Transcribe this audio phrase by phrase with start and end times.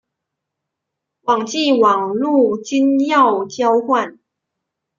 [1.25, 4.17] 网际网路金钥交换。